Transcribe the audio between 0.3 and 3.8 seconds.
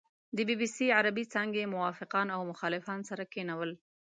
د بي بي سي عربې څانګې موافقان او مخالفان سره کېنول.